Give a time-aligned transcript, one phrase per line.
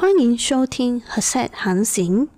[0.00, 2.28] 欢迎收听和塞航行。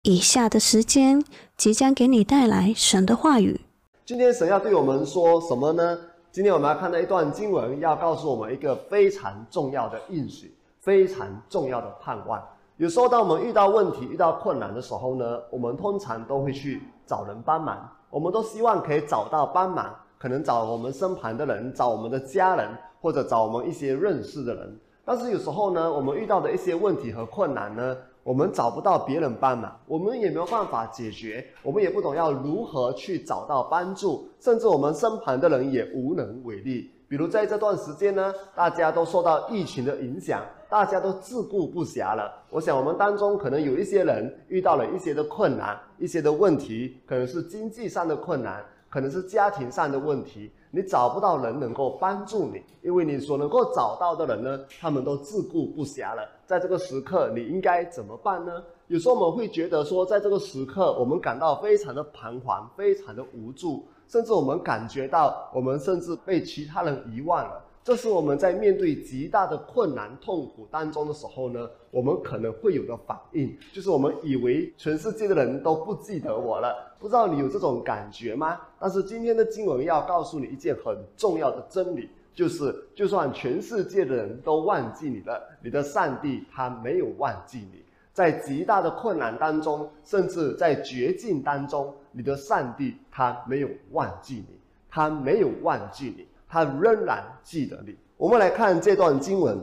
[0.00, 1.22] 以下的时间
[1.58, 3.60] 即将给你带来神的话语。
[4.06, 5.98] 今天神要对我们说什么呢？
[6.30, 12.42] 今天我们要看到一段经文，要告诉我们一个非常重要的应许，非常重要的盼望。
[12.78, 17.86] 有时候，当我们遇到问题、遇到困难的时候呢，我们通常都会去找人帮忙。
[18.08, 22.70] 我们都希望可以找到帮忙，可能找我们身旁的人，找我们的家人，
[23.02, 24.80] 或者找我们一些认识的人。
[25.04, 36.90] 但是有时候呢，我们遇到的一些问题和困难呢，我们找不到别人帮忙，我们也没有办法解决，我们也不懂要如何去找到帮助，甚至我们身旁的人也无能为力。
[37.08, 42.32] 比如在这段时间呢，大家都受到疫情的影响，大家都自顾不暇了。
[42.48, 48.64] 我想我们当中可能有一些人遇到了一些的困难，一些的问题，可能是经济上的困难。
[48.92, 56.28] 可能是家庭上的问题，你找不到人能够帮助你，因为你所能够找到的人呢，他们都自顾不暇了。
[56.44, 58.62] 在这个时刻，你应该怎么办呢？
[58.88, 67.64] 有时候我们会觉得说，在这个时刻，我们感到非常的彷徨，非常的无助，甚至我们感觉到我们甚至被其他人遗忘了。
[67.84, 76.94] 这是我们在面对极大的困难、痛苦当中的时候呢，我们可能会有的反应，就是我们以为全世界的人都不记得我了。
[77.00, 78.60] 不知道你有这种感觉吗？
[78.78, 87.82] 但是今天的经文要告诉你一件很重要的真理，就是就算全世界的人都忘记你了，你的上帝他没有忘记你。
[88.12, 96.28] 在极大的困难当中，甚至在绝境当中，你的上帝他没有忘记你，他没有忘记你。
[96.52, 97.96] 他仍然记得你。
[98.18, 99.58] 我们来看这段经文，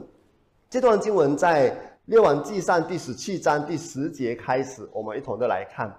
[0.71, 1.71] 这段经文在
[2.05, 5.95] 列王记上第十七章第十节开始，我们一同的来看。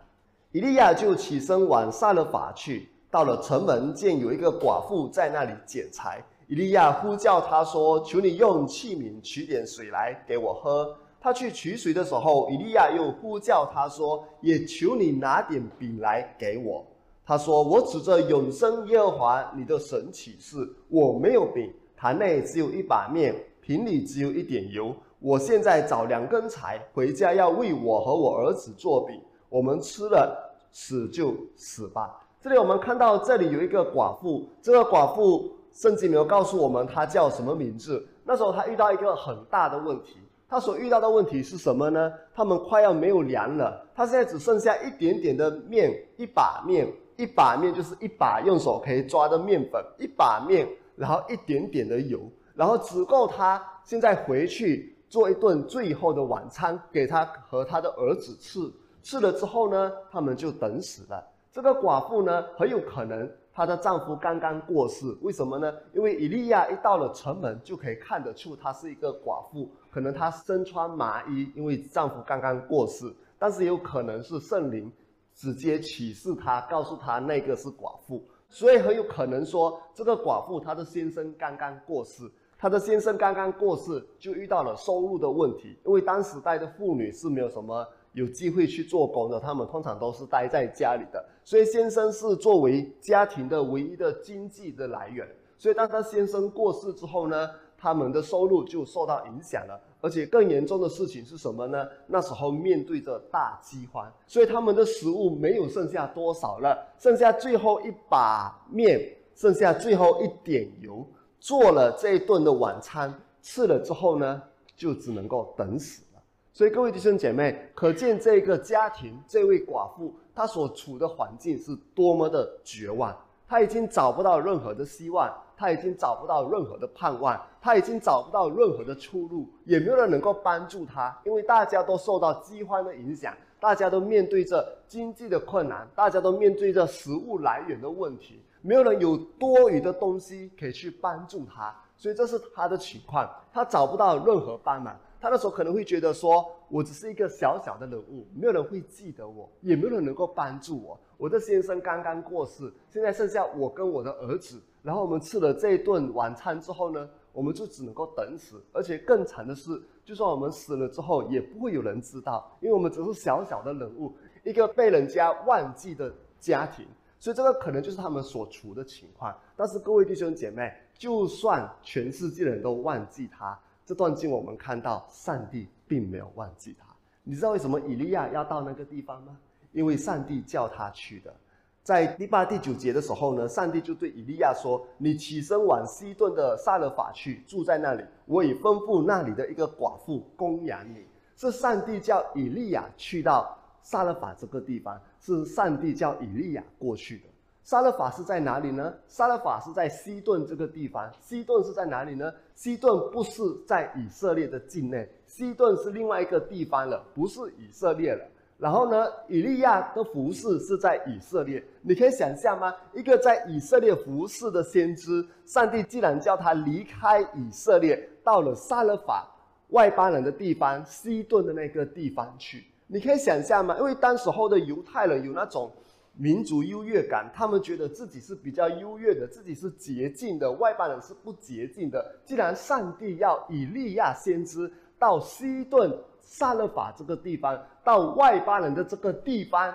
[0.50, 6.20] 以利亚就起身往撒勒法去，到了城门，见有一个寡妇在那里捡柴。
[6.48, 16.84] 以利亚呼叫他说：“求你用器皿取点水来给我喝。”他去取水的时候，以利亚又呼叫他说：“也求你拿点饼来给我。”
[17.30, 24.92] 他说：“我指着永生耶和华你的神起誓，我没有饼，坛内只有一把面，瓶里只有一点油。
[25.20, 29.22] 我现在找两根柴，回家要为我和我儿子做饼。
[29.48, 30.36] 我们吃了，
[30.72, 38.04] 死就死吧。”这里我们看到，这里有一个寡妇，这个寡妇圣经没有告诉我们她叫什么名字。
[38.24, 40.16] 那时候她遇到一个很大的问题，
[40.48, 42.12] 她所遇到的问题是什么呢？
[42.34, 46.92] 他们快要没有粮了，她现在只剩下一点点的面，一把面。
[47.20, 50.66] 一把面就是一把用手可以抓的面粉，一把面，
[50.96, 52.20] 然后一点点的油，
[52.54, 58.58] 然后只够他现在回去做一顿最后的晚餐给他和他的儿子吃。
[59.02, 61.22] 吃了之后呢，他们就等死了。
[61.52, 65.06] 这个寡妇呢，很有可能她的丈夫刚刚过世。
[65.20, 65.72] 为什么呢？
[65.92, 73.12] 因为以利亚一到了城门，就可以看得出她是一个寡妇，可能她身穿麻衣，因为丈夫刚刚过世。
[73.38, 74.92] 但是也有可能是圣灵。
[75.34, 95.26] 直接启示他，告诉他那个是寡妇，所以很有可能说，这个寡妇她的先生刚刚过世，她的先生刚刚过世就遇到了收入的问题，因为当时代的妇女是没有什么有机会去做工的，她们通常都是待在家里的，所以先生是作为家庭的唯一的经济的来源，
[95.56, 97.48] 所以当他先生过世之后呢？
[97.82, 101.86] 他们的收入就受到影响了，而且更严重的事情是什么呢？
[102.06, 109.00] 那时候面对着大饥荒，所以他们的食物没有剩下多少了，剩下最后一把面，
[109.34, 111.06] 剩下最后一点油，
[111.38, 114.42] 做了这一顿的晚餐，吃了之后呢，
[114.76, 116.22] 就只能够等死了。
[116.52, 123.16] 所以各位弟兄姐妹，可见这个家庭，这位寡妇，她所处的环境是多么的绝望。
[123.46, 125.28] 他已经找不到任何的希望，
[125.60, 144.98] 他已经找不到任何的盼望，他已经找不到任何的出路，也没有人能够帮助他，因为大家都受到饥荒的影响，大家都面对着经济的困难，大家都面对着食物来源的问题，没有人有多余的东西可以去帮助他，所以这是他的情况，他找不到任何帮忙。
[145.20, 150.98] 他那时候可能会觉得说，我只是一个小小的人物，没有人会记得我，也没有人能够帮助我。
[151.18, 158.62] 我的先生刚刚过世，现在剩下我跟我的儿子，然后我们吃了这一顿晚餐之后呢，我们就只能够等死。
[158.72, 166.86] 而且更惨的是，就算我们死了之后，也不会有人知道，因为我们只是小小的人物，一个被人家忘记的家庭。
[167.18, 169.36] 所以这个可能就是他们所处的情况。
[169.54, 173.58] 但是各位弟兄姐妹，就算全世界人都忘记他。
[173.84, 176.86] 这段经我们看到，上帝并没有忘记他。
[177.22, 179.36] 你知道为什么以利亚要到那个地方吗？
[179.72, 181.34] 因为上帝叫他去的。
[181.82, 188.04] 在第八、第九节的时候呢，上帝就对以利亚说：“你起身往西顿的撒勒法去，住在那里。
[188.26, 191.04] 我已吩咐那里的一个寡妇供养你。”
[191.36, 197.24] 是上帝叫以利亚去到撒勒法这个地方，是上帝叫以利亚过去的。
[197.64, 198.92] 撒勒法是在哪里呢？
[199.08, 201.10] 撒勒法是在西顿这个地方。
[201.18, 202.30] 西顿是在哪里呢？
[202.54, 208.22] 西顿不是在以色列的境内，西顿是另外一个地方了，不是以色列了。
[208.60, 212.74] 然后呢，以利亚的服饰是在以色列，你可以想象吗？
[212.92, 219.26] 一个在以色列服饰的先知，上帝既然叫他离开以色列，到了撒勒法
[219.68, 223.74] 外邦人的地方西顿的那个地方去，你可以想象吗？
[223.78, 225.72] 因为当时候的犹太人有那种
[226.14, 232.14] 民族优越感，他们觉得自己是比较优越的，自己是洁净的，外邦人是不洁净的。
[232.26, 235.90] 既然上帝要以利亚先知到西顿。
[236.30, 239.74] 撒勒法这个地方，到外邦人的这个地方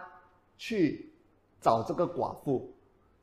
[0.57, 1.11] 去
[1.59, 2.73] 找这个寡妇。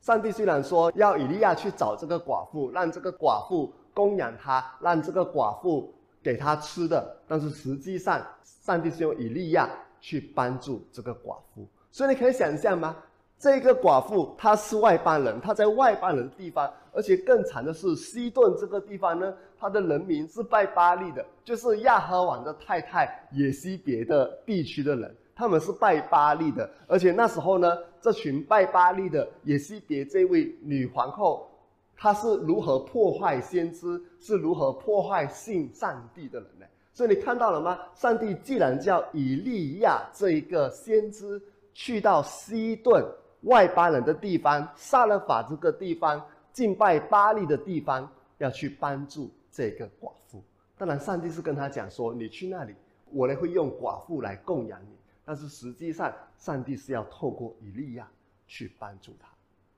[0.03, 9.67] 上帝虽然说要以利亚去找这个寡妇，让这个寡妇供养他，让这个寡妇给他吃的，但是实际上，上帝是用以利亚
[9.99, 11.67] 去帮助这个寡妇。
[11.91, 12.95] 所以你可以想象吗？
[13.39, 31.49] 这个寡妇她是外邦人，她在外邦人的地方，而且更惨的是西顿这个地方呢，他的人民是拜巴利的，就是亚哈王的太太也西别的地区的人，他们是拜巴利的，而且那时候呢，这群拜巴利的也西别这位女皇后，
[31.97, 36.67] 她是如何破坏先知，是如何破坏信上帝的人呢？
[36.93, 37.79] 所以你看到了吗？
[37.95, 41.41] 上帝既然叫以利亚这一个先知
[41.73, 43.05] 去到西顿。
[43.43, 48.09] 外邦人的地方，撒勒法这个地方，敬拜巴利的地方，
[48.39, 50.43] 要去帮助这个寡妇。
[50.77, 52.75] 当然，上帝是跟他讲说：“你去那里，
[53.13, 58.11] 我呢会用寡妇来供养你。”但是实际上，上帝是要透过以利亚
[58.49, 59.29] 去帮助他。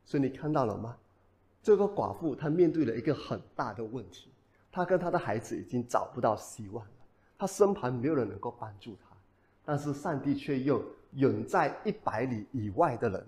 [0.04, 0.96] 所以你看到了吗？
[1.62, 4.30] 这个寡妇她面对了一个很大的问题，
[4.70, 6.92] 她跟她的孩子已经找不到希望了，
[7.36, 9.16] 她身旁没有人能够帮助她，
[9.64, 10.82] 但是上帝却用
[11.12, 13.26] 远在一百里以外的人。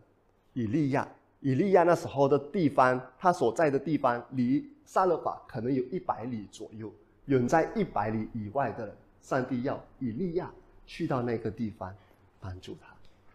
[0.53, 1.07] 以利亚，
[1.47, 6.93] 以利亚那时候的地方，他所在的地方离撒勒法可能有一百里左右，
[7.27, 10.53] 远在一百里以外的人，上帝要以利亚
[10.89, 11.95] 去到那个地方
[12.41, 12.93] 帮助他。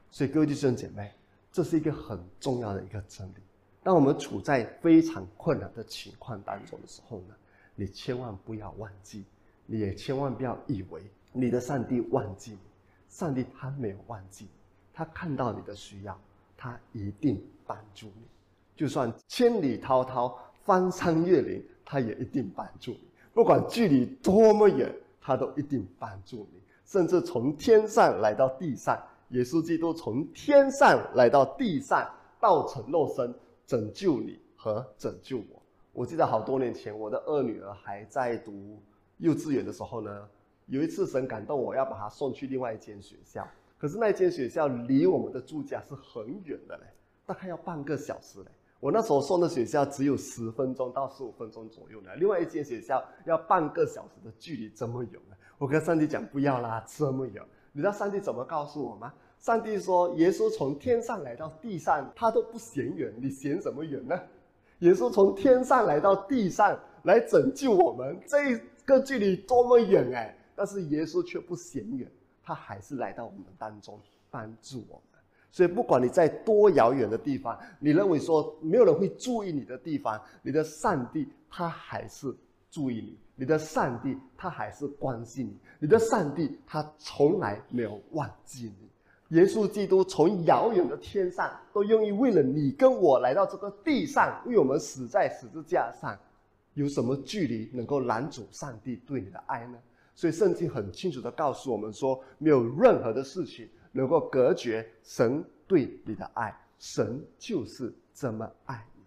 [0.10, 1.10] 所以各位弟兄姐妹，
[1.54, 3.42] 这是一个很重要的一个真理。
[3.82, 7.36] 当我们处在非常困难的情况当中的时候呢，
[7.76, 9.24] 你千万不要忘记，
[9.66, 12.60] 你也千万不要以为你的上帝忘记你，
[13.08, 14.50] 上帝他没有忘记，
[14.94, 16.20] 他看到你的需要。
[16.64, 18.24] 他一定帮助你，
[18.76, 23.08] 就算千里滔滔、翻山越岭，他也一定帮助你。
[23.34, 26.62] 不管距离多么远，他都一定帮助你。
[26.86, 32.06] 甚至从天上来到地上，耶稣基督从天上来到地上，
[32.42, 33.34] 道成肉身，
[33.66, 35.62] 拯救你和拯救我。
[35.94, 38.82] 我记得好多年前，我的二女儿还在读
[39.20, 40.28] 幼稚园的时候呢，
[40.66, 43.48] 有一次神感动我，要把她送去另外一间学校。
[43.78, 46.84] 可是那间学校离我们的住家是很远的嘞，
[47.32, 48.48] 大概要半个小时嘞。
[48.82, 55.14] 我那时候送的学校只有十分钟到十五分钟左右呢，另外一间学校要半个小时的距离，这么远？
[55.58, 57.42] 我跟上帝讲不要啦，这么远。
[57.72, 59.14] 你知道上帝怎么告诉我吗？
[59.40, 64.20] 上帝说，耶稣从天上来到地上，他都不嫌远，你嫌什么远呢？
[64.80, 70.36] 耶稣从天上来到地上来拯救我们，这个距离多么远哎！
[70.54, 72.12] 但是耶稣却不嫌远。
[72.44, 73.98] 他还是来到我们当中
[74.30, 75.11] 帮助我们，
[75.52, 82.34] 所以不管你在多遥远的地方，你认为说没有人会注意你的地方，你的上帝他还是
[82.70, 89.38] 注意你，你的上帝他还是关心你，你的上帝他从来没有忘记你。
[89.38, 96.18] 耶稣基督从遥远的天上都愿意为了你跟我来到这个地上，为我们死在十字架上，
[96.74, 99.78] 有什么距离能够拦阻上帝对你的爱呢？
[100.16, 106.56] 所以圣经很清楚的告诉我们说，没有任何的事情能够隔绝神对你的爱。
[106.80, 109.02] 神就是这么爱你。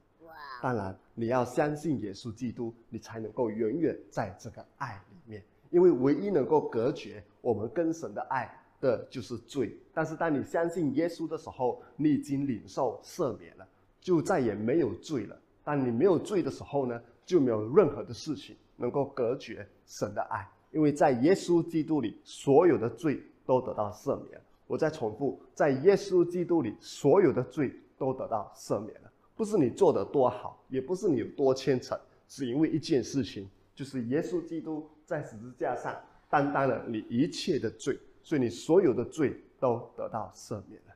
[0.62, 5.42] 当然，你要相信耶稣基督，你才能够永远在这个爱里面。
[5.70, 8.48] 因为唯一能够隔绝我们跟神的爱
[8.80, 9.76] 的就是罪。
[9.92, 13.66] 但是当你相信耶稣的时候，你已经领受赦免了，
[14.00, 15.36] 就再也没有罪了。
[15.64, 20.48] 当你没有罪的时候呢，就没有任何的事情能够隔绝神的爱。
[20.70, 24.40] 因为在耶稣基督里，所有的罪都得到赦免。
[24.74, 29.10] 我再重复，在耶稣基督里，所有的罪都得到赦免了。
[29.36, 35.94] 不是你做的多好，也不是你有多虔诚，是因为一件事情，就是耶稣基督在十字架上
[36.28, 40.94] 担当了你一切的罪，所以你所有的罪都得到赦免了。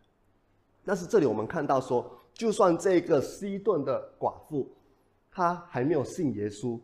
[0.85, 4.68] 但是这里我们看到说，就算这个西顿的寡妇，
[5.30, 6.80] 她还没有信耶稣。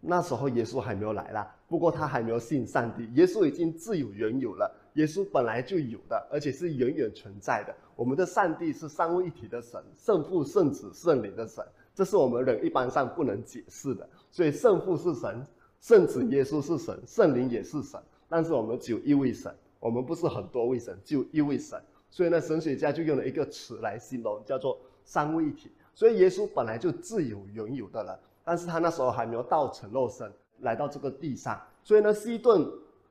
[0.00, 3.12] 那时候耶稣还没有来啦，不过他还没有信上帝。
[3.14, 7.72] 耶稣已经自有原有了，耶稣本来就有的，而且是永远存在的。
[7.94, 11.64] 我们的上帝是三位一体的神，圣父、圣子、圣灵的神，
[11.94, 14.08] 这是我们人一般上不能解释的。
[14.32, 15.46] 所以圣父是神，
[15.80, 18.00] 圣子耶稣是神，圣灵也是神。
[18.28, 21.80] 但是我们只有一位神，我们不是很多位神，就一位神。
[22.10, 25.70] 所以呢，神学家就用了一个词来形容，叫做三位一体。
[25.94, 28.18] 所以耶稣本来就自有原有的了。
[28.42, 32.66] 但是他那时候还没有道成肉身来到这个地上，所以呢，西顿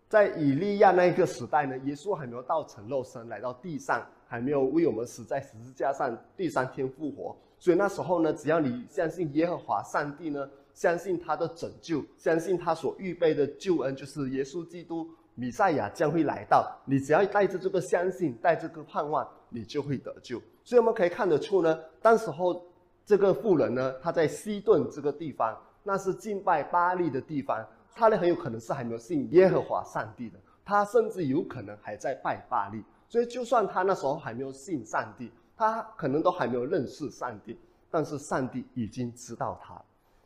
[0.07, 7.35] 在以利亚那一个时代呢，耶稣还没有道成肉身来到地上，还没有为我们死在十字架上，第三天复活。
[7.59, 20.41] 所以那时候呢，只要你相信耶和华上帝呢，相信他的拯救，相信他所预备的救恩，就是耶稣基督弥赛亚将会来到，你只要带着这个相信，带这个盼望，你就会得救。
[20.63, 22.65] 所以我们可以看得出呢，当时候。
[23.07, 27.65] 这个妇人呢，她在西顿这个地方，那是敬拜巴利的地方。
[27.97, 32.83] 他呢很有可能是还没有信耶和华上帝的，他甚至有可能还在拜巴利。
[33.09, 37.57] 所以，就算他那时候还没有信上帝，他可能都还没有认识上帝。
[37.89, 39.81] 但是，上帝已经知道他，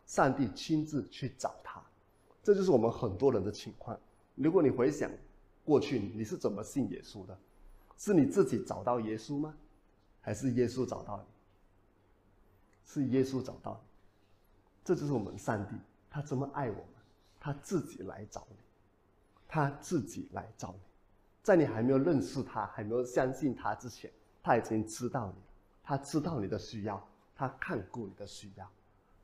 [0.05, 1.81] 上帝亲自去找他。
[2.43, 3.97] 这就是我们很多人的情况。
[4.35, 5.09] 如果你回想
[5.63, 7.37] 过去，你是怎么信耶稣的？
[7.97, 9.53] 是你自己找到耶稣吗？
[10.19, 11.23] 还是耶稣找到你？
[12.83, 13.87] 是耶稣找到你，
[14.83, 15.75] 这就是我们上帝，
[16.09, 16.85] 他这么爱我们，
[17.41, 18.55] 他自己来找你，
[19.47, 20.79] 他自己来找你，
[21.43, 24.09] 在你还没有认识他、还没有相信他之前，
[24.41, 25.41] 他已经知道你，
[25.83, 27.03] 他知道你的需要，
[27.35, 28.69] 他看过你的需要。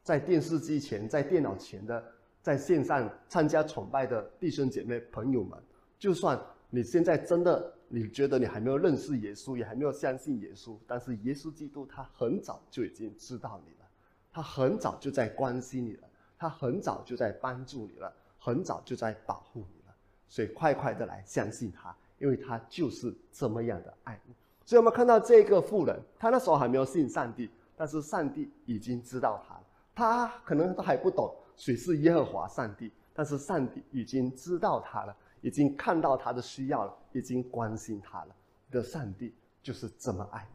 [0.04, 2.04] 在电视机前、在电脑前的、
[2.42, 5.58] 在线上参加崇拜的弟兄姐妹朋友们，
[6.00, 6.38] 就算
[6.70, 7.74] 你现在真的。
[7.90, 13.88] 你觉得你还没有认识耶稣，也还没有相信耶稣，但是耶稣基督他很早就已经知道你了，
[14.30, 19.96] 他很早就在关心你了，他很早就在帮助你了，很早就在保护你了，
[20.28, 24.34] 所以快快的来相信他，因为他就是这么样的爱你。
[24.66, 29.60] 所以我们看到这个妇人，她那时候还没有信上帝，但是上帝已经知道她，
[29.96, 35.16] 她可能都还不懂谁是耶和华上帝，但是上帝已经知道她了。
[35.42, 38.36] 已经看到他的需要了，已经关心他了。
[38.66, 40.46] 你的上帝就是这么爱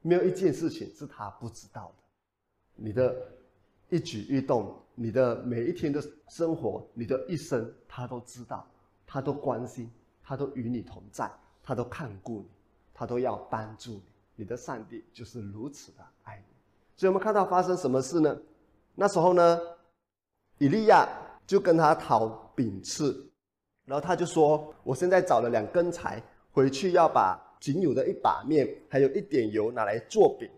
[0.00, 2.02] 你，没有一件事情是他不知道的。
[2.74, 3.14] 你的
[3.90, 8.66] 一举一动，你的每一天的生活，你的一生，他都知道，
[9.06, 9.90] 他都关心，
[10.22, 11.30] 他都与你同在，
[11.62, 12.48] 他都看顾你，
[12.94, 14.02] 他都要帮助你。
[14.36, 16.54] 你的上帝就是如此的爱你。
[16.96, 18.36] 所以我们看到发生什么事呢？
[18.94, 19.58] 那时候呢，
[20.58, 21.08] 以利亚
[21.46, 23.14] 就跟他讨饼吃。
[23.86, 30.48] 然后他就说：“我现在找了两根柴，回去要把仅有的一把面，还有一点油拿来做饼，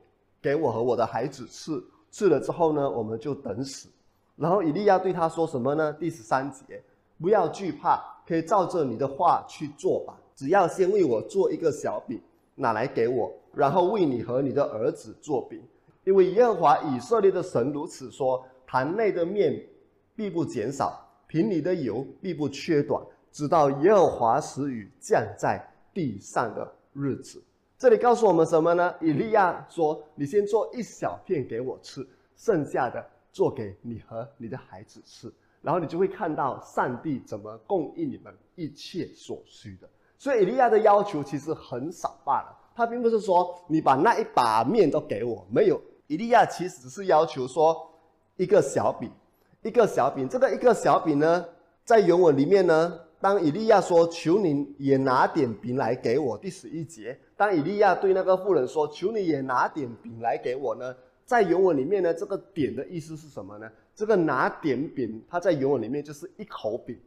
[0.41, 1.73] 给我和我的孩子吃。
[2.12, 3.88] 吃了之后呢，我们就等死。”
[4.37, 5.92] 然后以利亚对他说什么呢？
[5.95, 6.81] 第十三节
[7.21, 10.16] ：“不要惧怕，可以照着你的话去做吧。
[10.37, 12.21] 只要先为我做一个小饼，
[12.54, 15.61] 拿来给我，然后为你和你的儿子做饼，
[16.04, 19.61] 因为耶和华以色列的神如此说：坛内的面
[20.14, 23.02] 必不减少，瓶里的油必不缺短。”
[23.33, 25.59] 直到耶和华使雨降在
[25.95, 27.42] 地上的日子，
[27.83, 28.95] 这里告诉我们什么呢？
[29.01, 35.29] 以利亚说：“你先做一小片给我吃，剩下的做给你和你的孩子吃，
[35.61, 45.83] 然后你就会看到上帝怎么供应你们一切所需的。”所以以利亚的要求其实很少罢了，他并不是说你把那一把面都给我，没有。
[46.07, 47.91] 以利亚其实只是要求说
[48.37, 49.11] 一个小饼，
[49.62, 50.29] 一个小饼。
[50.29, 51.45] 这个一个小饼呢，
[51.85, 53.01] 在原文里面呢。
[53.23, 60.93] 当以利亚说：“求你也拿点饼来给我。”第十一节，当以利亚对那个妇人说：“求你也拿点饼来给我呢？”
[61.25, 63.71] 在原文里面呢，这个“点”的意思是什么呢？
[63.95, 66.99] 这个拿点饼，它在原文里面就是一口饼，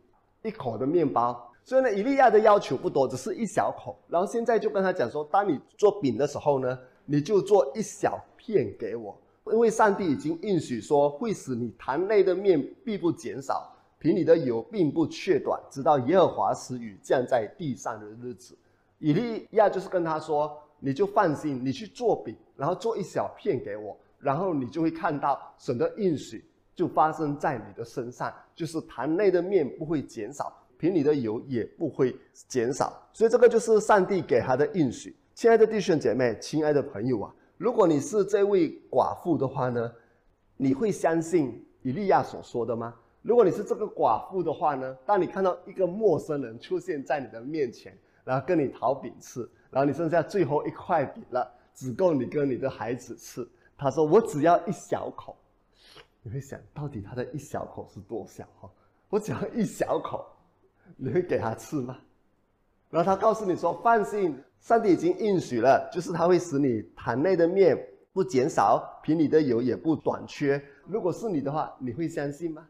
[0.42, 1.52] 一口的面包。
[1.66, 4.00] 所以呢，以利亚的要求不多，只是一小口。
[4.08, 9.20] 然后现在就跟他讲说：“当你做饼的时候呢，你就做一小片给我，
[9.52, 13.70] 因为上帝已经应许说，会使你坛内的面必不减少。”
[14.06, 18.56] 瓶里的油并不缺短，直到耶和华使雨降在地上的日子。
[19.00, 26.46] 以利亚就是跟他说：“你就放心，你去做饼，然后做一小片给我，然后你就会看到神的应许
[26.76, 32.16] 就发生在你的身上，就是坛内的面不会减少，瓶里的油也不会
[32.48, 32.94] 减少。
[33.12, 35.16] 所以这个就是上帝给他的应许。
[35.34, 39.92] 亲爱的弟兄姐妹，亲爱的朋友啊，如果你是这位寡妇的话呢，
[40.58, 42.94] 你会相信以利亚所说的吗？”
[43.26, 44.96] 如果你是这个寡妇的话呢？
[45.04, 53.48] 当你看到一个陌生人出现在你的面前，然后跟你讨饼吃，然后你剩下最后一块饼了，只够你跟你的孩子吃。
[53.76, 55.36] 他说：“我只要一小口，
[56.22, 58.70] 你会想到底他的一小口是多小哈？
[59.10, 60.24] 我只要一小口，
[60.96, 61.98] 你会给他吃吗？
[62.92, 67.76] 然后他告诉你说：“放心，上帝已经应许了，就是他会使你坛内的面
[68.14, 70.64] 不减少，瓶里的油也不短缺。
[70.86, 72.68] 如果是你的话，你会相信吗？”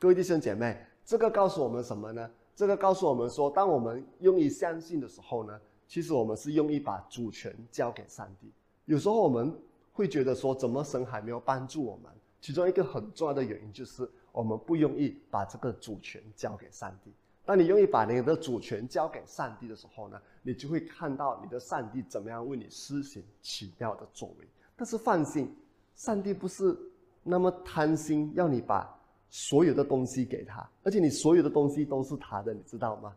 [0.00, 2.30] 各位弟兄姐妹，这个告诉我们什么呢？
[2.56, 8.50] 这个告诉我们说，当我们用意相信的时候呢，其实我们是用意把主权交给上帝。
[8.86, 9.54] 有时候我们
[9.92, 12.10] 会觉得说，怎么神还没有帮助我们？
[12.40, 17.12] 其中一个很重要的原因就是我们不容易把这个主权交给上帝。
[17.44, 24.48] 当你愿意把你的主权交给上帝的时候呢，你就会看到你的上帝怎么样为你施行奇妙的作为。
[24.74, 25.54] 但是放心，
[25.94, 26.74] 上帝不是
[27.22, 28.98] 那么贪心，要你把
[29.30, 33.14] 所有的东西给他，而且你所有的东西都是他的，你知道吗？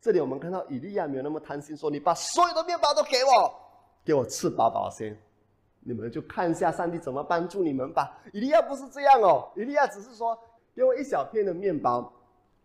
[0.00, 3.52] 这里我们看到以利亚没有那么贪心，说你把所有的面包都给我，
[4.04, 5.16] 给我吃饱饱先。
[5.80, 8.18] 你们就看一下上帝怎么帮助你们吧。
[8.32, 10.38] 以利亚不是这样哦，以利亚只是说
[10.74, 12.12] 给我一小片的面包，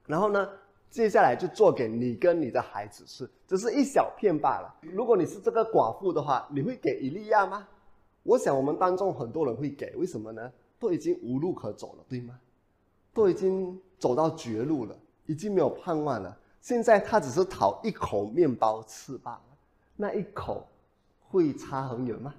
[0.05, 0.47] 然后呢？
[0.89, 4.75] 接下来就做给你跟你的孩子吃，只是一小片罢了。
[4.81, 7.65] 如果你是这个寡妇的话，你会给以利亚吗？
[8.23, 10.51] 我想我们当中很多人会给，为什么呢？
[10.77, 12.37] 都已经无路可走了，对吗？
[13.13, 16.37] 都已经走到绝路了，已经没有盼望了。
[16.59, 19.41] 现在他只是讨一口面包吃罢了，
[19.95, 20.67] 那一口
[21.27, 22.33] 会差很远吗？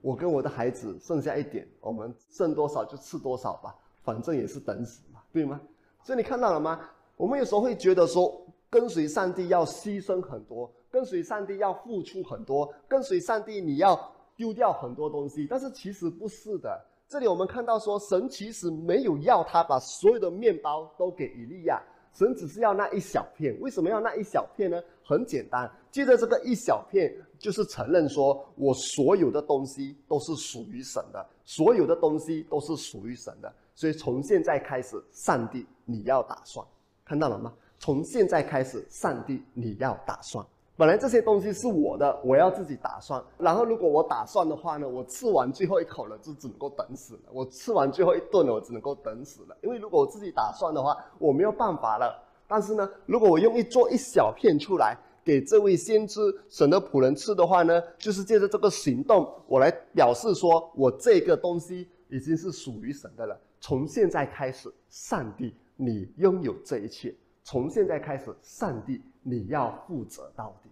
[0.00, 5.60] 我跟我的孩子剩下一点，我们剩多少就吃多少吧，反正也是等死嘛，对吗？
[6.04, 6.80] 所以你看到了吗？
[7.16, 8.40] 我们有时候会觉得说，
[8.70, 13.98] 跟随上帝要牺牲很多，跟随上帝要付出很多，跟随上帝你要
[14.36, 15.46] 丢掉很多东西。
[15.50, 16.80] 但是其实不是的。
[17.08, 23.58] 这里我们看到说，神其实没有要他把所有的面包都给以利亚，神只是要那一小片。
[23.60, 24.78] 为什么要那一小片呢？
[25.02, 33.50] 很简单，借着这个一小片，就是承认说我所有的东西都是属于神的，所有的东西都是属于神的。
[33.74, 36.66] 所以从现在开始，上帝你要打算。
[37.06, 37.54] 看到了吗？
[37.78, 40.44] 从现在开始，上帝，你要打算。
[40.78, 43.20] 本来这些东西是我的，我要自己打算。
[43.36, 47.20] 然后，如果我打算的话呢，我吃完最后一口了，就只能够等死了。
[47.32, 49.56] 我吃完最后一顿了，我只能够等死了。
[49.60, 52.14] 因为如果我自己打算的话，我没有办法了。
[52.46, 63.36] 但是呢，如果我用一做一小片出来给这位先知神的仆人吃的话呢，就是借着这个行动，我来表示说我这个东西已经是属于神的了。
[63.60, 65.52] 从现在开始，上帝。
[65.80, 67.14] 你拥有这一切，
[67.50, 70.68] 从现在开始，上帝你要负责到底，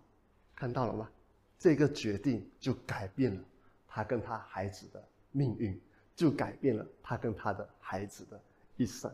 [0.55, 1.09] 看到了吗？
[1.59, 3.41] 这个决定就改变了
[3.89, 5.81] 他跟他孩子的命运，
[6.15, 8.39] 就改变了他跟他的孩子的
[8.77, 9.11] 一生。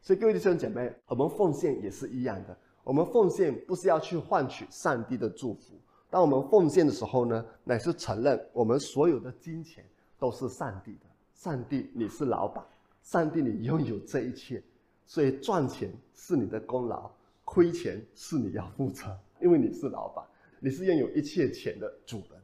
[0.00, 2.56] 所以各位弟兄姐妹，我们奉献也是一样的。
[2.82, 5.74] 我们奉献不是要去换取上帝的祝福，
[6.08, 9.84] 当我们奉献的时候呢，乃是承认我们所有的金钱
[10.18, 11.00] 都是上帝的。
[11.34, 12.64] 上帝，你是老板，
[13.02, 14.62] 上帝，你拥有这一切。
[15.06, 17.10] 所以赚钱是你的功劳，
[17.44, 20.24] 亏钱是你要负责，因为你是老板，
[20.60, 22.40] 你是拥有一切钱的主人。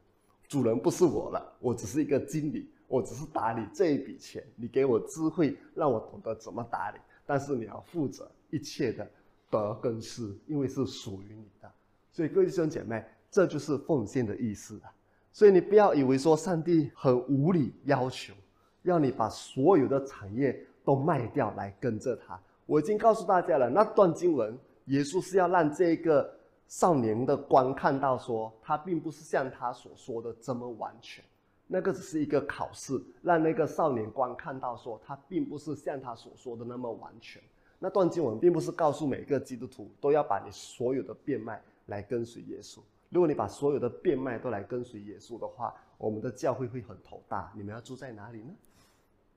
[0.46, 4.44] 主人不是我了，我只是一个经理，我只是打理这一笔钱。
[4.56, 9.08] 你给我智慧，让我懂得怎么打理，但是你要负责一切的
[9.48, 11.70] 得跟失，因为是属于你的。
[12.10, 14.92] 所以各位弟兄姐妹，这就是奉献的意思啊。
[15.32, 18.34] 所以你不要以为说上帝很无理要求，
[18.82, 22.38] 要你把所有的产业都卖掉来跟着他。
[22.70, 26.32] 我已经告诉大家了，那段经文，耶稣是要让这个
[26.68, 31.24] 少年的官看到，说他并不是像他所说的这么完全，
[31.66, 37.42] 那个只是一个考试，让那个少年官看到，说他并不是像他所说的那么完全。
[37.80, 42.78] 那段经文并不是告诉每个基督徒都要把你所有的变卖来跟随耶稣。
[43.08, 47.52] 如果你把所有的变卖都来跟随耶稣的话，我们的教会会很头大。
[47.56, 48.54] 你们要住在哪里呢？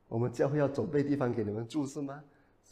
[0.07, 2.23] 我们教会要准备地方给你们住是吗？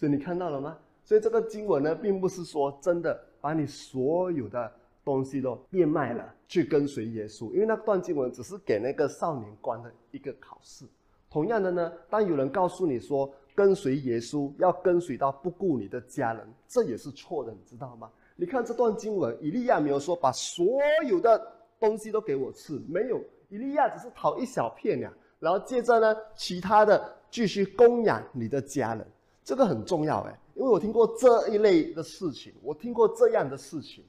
[0.02, 0.76] 所以你看到了吗？
[1.04, 4.72] 所以这个经文呢，并不是说真的把你所有的
[5.06, 10.86] 东西都变卖了去跟随耶稣，因为那段经文只是给那个少年官的一个考试。
[11.30, 18.10] 同样的呢，当有人告诉你说跟随耶稣要跟随到不顾你的家人，这也是错的，你知道吗？
[18.36, 20.66] 你看这段经文，以利亚没有说把所
[21.08, 21.40] 有的
[21.80, 29.06] 东西都给我吃，没有，以利亚只是讨一小片呀，然后接着呢，其他的继续供养你的家人。
[29.52, 34.02] 这个很重要哎，因为我听过这一类的事情，我听过这样的事情，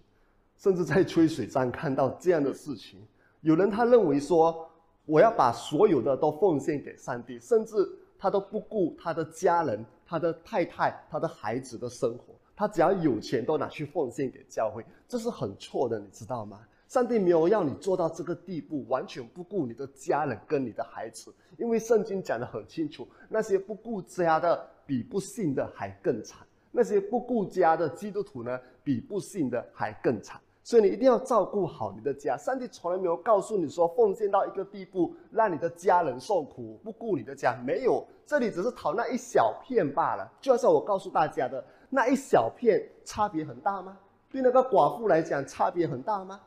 [0.57, 3.01] 甚至在吹水站看到这样的事情。
[3.41, 4.71] 有人他认为说，
[5.05, 7.75] 我要把所有的都奉献给上帝，甚至
[8.17, 16.61] 他都不顾他的家人、他的太太、他的孩子的生活，他只要有钱都拿去奉献给教会，这是很错的，你知道吗？
[16.87, 30.39] 上帝没有要你做到这个地步，完全不顾你的家人跟你的孩子，因为圣经讲得很清楚，那些不顾家的比不信的还更惨，那些不顾家的基督徒呢，比不信的还更惨。
[30.63, 32.37] 所以你一定要照顾好你的家。
[32.37, 40.31] 上帝从来没有告诉你说奉献到一个地步，让你的家人受苦，不顾你的家，没有，这里只是讨那一小片罢了。
[40.43, 43.97] 就像我告诉大家的，那一小片差别很大吗？
[44.31, 46.39] 对那个寡妇来讲，差别很大吗？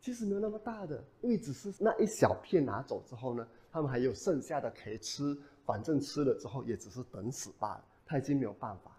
[0.00, 7.84] 其实没有那么大的，因为只是那一小片拿走之后呢，他们还有剩下的可以吃，反正吃了之后也只是等死罢了。
[8.06, 8.90] 他已经没有办法，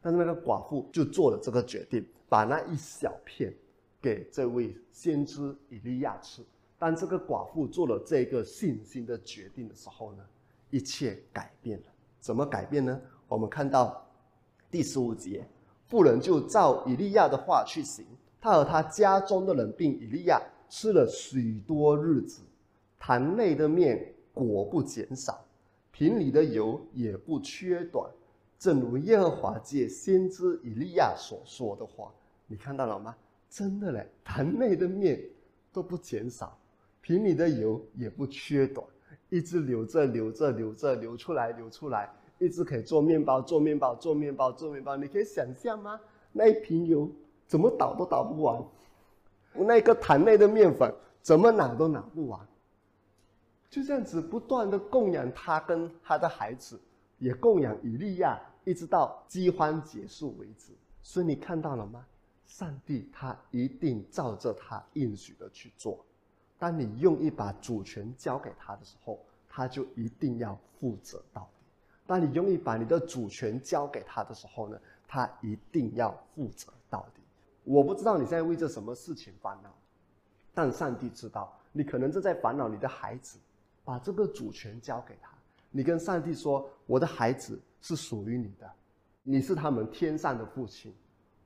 [0.00, 3.52] 但是那个寡妇就做了这个决定，把那一小片
[4.00, 6.42] 给这位先知以利亚吃。
[6.78, 10.24] 当这个寡妇做了这个信心的决定的时候呢，
[10.70, 11.84] 一切改变了。
[12.20, 13.00] 怎么改变呢？
[13.26, 14.06] 我们看到
[14.70, 15.46] 第十五节，
[15.88, 18.06] 妇人就照以利亚的话去行。
[18.40, 22.40] 他和他家中的人，并以利亚吃了许多日子，
[22.98, 25.44] 坛内的面果不减少，
[26.00, 28.10] 瓶里的油也不缺短，
[28.58, 32.10] 正如耶和华借先知以利亚所说的话。
[32.46, 33.14] 你看到了吗？
[33.50, 35.22] 真的嘞，坛内的面
[35.70, 36.56] 都不减少，
[37.02, 38.82] 瓶里的油也不缺短，
[39.28, 44.96] 一直流着流着流着流出来流出来，一直可以做面包做面包做面包做面包。
[44.96, 46.00] 你可以想象吗？
[46.32, 47.10] 那一瓶油。
[47.46, 48.64] 怎么倒都倒不完，
[49.52, 52.40] 那个坛内的面粉怎么拿都拿不完，
[53.70, 56.78] 就这样子不断的供养他跟他的孩子，
[57.18, 60.72] 也供养以利亚，一直到饥荒结束为止。
[61.02, 62.04] 所以你看到了吗？
[62.46, 66.04] 上帝他一定照着他应许的去做。
[66.58, 71.64] 当你用一把主权交给他的时候，他就一定要负责到底。
[72.06, 77.22] 当你用一把你的主权交给他的时候呢，他一定要负责到底。
[77.62, 79.72] 我不知道你在为这什么事情烦恼，
[80.52, 83.38] 但上帝知道，你可能正在烦恼你的孩子，
[83.84, 85.30] 把这个主权交给他。
[85.70, 88.70] 你跟上帝说：“我的孩子是属于你的，
[89.22, 90.94] 你是他们天上的父亲，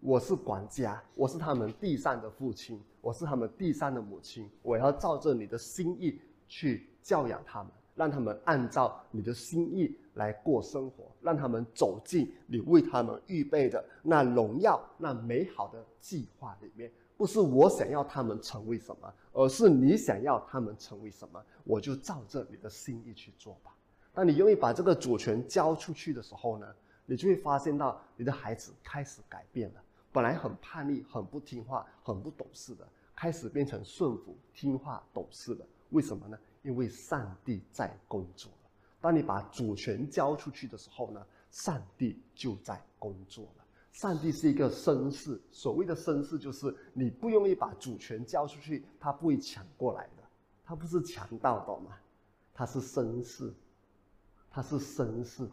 [0.01, 4.49] 我是管家，我是他们地上的父亲，我是他们地上的母亲。
[4.63, 6.19] 我要照着你的心意
[6.49, 16.91] 去教养他们。”让他们按照你的心意来过生活，让他们走进你为他们预备的那荣耀、那美好的计划里面。
[17.17, 23.75] 不是我想要他们成为什么，而是你想要他们成为什么，我就照着你的心意去做吧。
[24.13, 26.67] 当你愿意把这个主权交出去的时候呢，
[27.07, 29.83] 你就会发现到你的孩子开始改变了。
[30.13, 35.67] 本来很叛逆、很不听话、很不懂事的，开始变成顺服、听话、懂事了。
[35.91, 36.39] 为什么呢？
[36.63, 38.71] 因为上帝在工作了。
[39.01, 43.64] 当你把主权交出去的时候呢，上帝就在工作了。
[43.95, 50.25] 上帝是一个绅士，所谓的绅士就是你不容易把主权交出去，他不会抢过来的。
[50.65, 51.97] 他不是强盗，懂吗？
[52.53, 53.55] 他是绅士，
[54.51, 55.49] 他是绅士，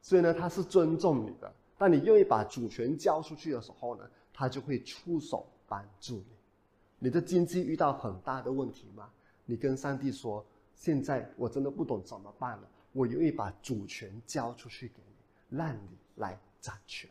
[0.00, 1.52] 所以呢，他是尊重你的。
[1.76, 6.36] 当你愿意把主权交出去的时候呢，他就会出手帮助你。
[7.00, 9.10] 你的经济遇到很大的问题吗？
[9.44, 17.10] 你跟上帝说：“现在我真的不懂怎么办了，我愿意把主权交出去给你，让你来掌权。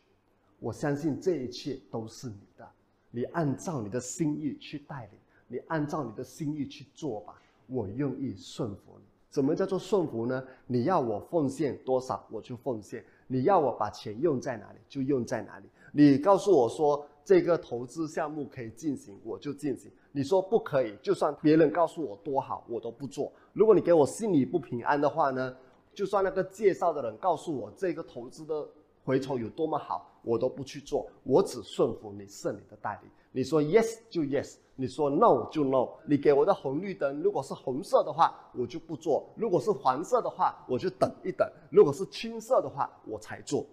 [0.61, 2.69] 我相信这一切都是你的，
[3.09, 7.41] 你按照你的心意去带领，你按照你的心意去做吧。
[7.65, 9.03] 我愿意顺服你。
[9.29, 10.43] 怎么叫做顺服呢？
[10.67, 15.65] 你要我奉献多少，我就奉献；你要我把钱用在哪里，就用在哪里。
[15.91, 19.91] 你告诉我说。”这个投资项目可以进行，我就进行。
[20.11, 23.31] 你说不可以，就算别人告诉我多好，我都不做。
[23.53, 25.55] 如果你给我心里不平安的话呢，
[25.93, 28.67] 就算那个介绍的人告诉我这个投资的
[29.03, 31.07] 回头有多么好，我都不去做。
[31.23, 33.09] 我只顺服你是你的代理。
[33.31, 35.87] 你说 yes 就 yes，你说 no 就 no。
[36.05, 43.65] 你给我的红绿灯，如果是红色的话，我就不做；如果是黄色的话，我就等一等；如果是青色的话，我才做。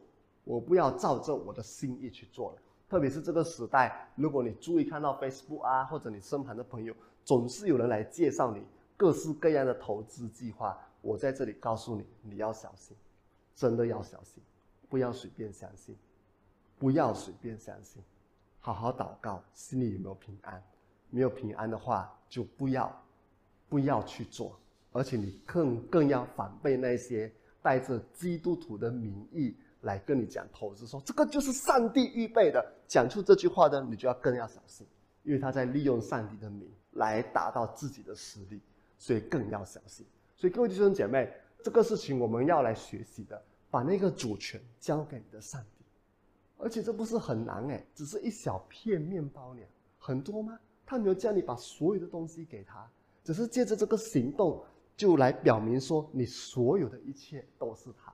[0.44, 2.58] 我不要照着我的心意去做了。
[2.88, 8.64] 特别是这个时代，如果你注意看到 Facebook 啊，或者你身旁的朋友，总是有人来介绍你
[8.96, 10.78] 各式各样的投资计划。
[11.02, 12.96] 我在这里告诉你，你要小心，
[13.54, 14.42] 真的要小心，
[14.88, 15.96] 不要随便相信，
[16.78, 18.02] 不要随便相信，
[18.60, 20.62] 好好祷告，心里有没有平安？
[21.10, 23.04] 没有平安的话，就不要，
[23.68, 24.58] 不要去做，
[24.92, 29.56] 而且你更更要反对那些带着基督徒的名义。
[29.82, 32.60] 来跟你讲投资，说这个就是上帝预备的。
[32.88, 34.84] 讲出这句话的，你就要更要小心，
[35.22, 38.60] 因为他在利用上帝的名来达到自己的实力，
[38.98, 40.04] 所以更要小心。
[40.34, 45.84] 所以各位弟兄姐妹，这个事情我们要来学习的，把那个主权交给你的上帝。
[46.56, 49.60] 而且这不是很难哎，只是一小片面包呢，
[49.98, 50.58] 很多吗？
[50.84, 52.90] 他没有叫你把所有的东西给他，
[53.22, 54.64] 只是借着这个行动，
[54.96, 58.12] 就来表明说你所有的一切都是他。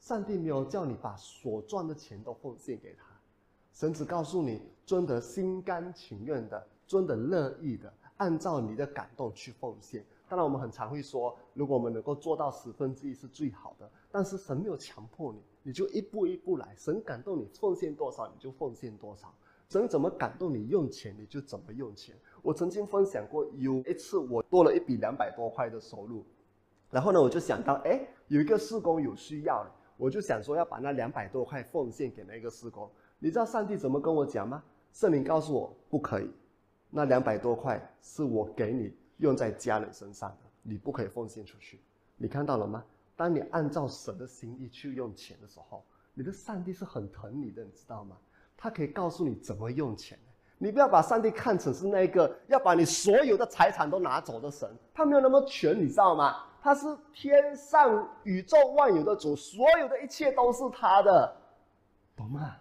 [0.00, 3.04] 上帝没有叫你把所赚的钱都奉献给他，
[3.72, 10.04] 神只告诉你，真的心甘情愿的，真的乐意的，按照你的感动去奉献。
[10.28, 13.88] 当然，我们很常会说，如果我们能够做到十分之一是最好的。
[14.10, 16.74] 但是神没有强迫你，你就一步一步来。
[16.76, 19.32] 神感动你奉献多少，你就奉献多少。
[19.68, 22.16] 神怎么感动你用钱，你就怎么用钱。
[22.42, 26.24] 我曾经分享过，有一次我多了一笔两百多块的收入，
[26.90, 29.64] 然后呢，我就想到，哎，有一个施工有需要，
[29.96, 32.90] 我就想说要把那两百多块奉献给那个施工。
[33.18, 34.62] 你知道上帝怎么跟我讲吗？
[34.92, 36.30] 圣灵告诉我不可以，
[36.90, 38.92] 那两百多块是我给你。
[39.18, 41.80] 用在家人身上的，你不可以奉献出去。
[42.16, 42.84] 你看到了吗？
[43.16, 48.16] 当你按照神的心意去用钱的时候，你的上帝是很疼你的，你知道吗？
[48.56, 50.18] 他可以告诉你怎么用钱。
[50.58, 56.44] 你不要把上帝看成是那个要把你所有的财产都拿走的神，他没有那么全，你知道吗？
[56.62, 61.36] 他是天上宇宙万有的主，所有的一切都是他的，
[62.16, 62.56] 懂吗？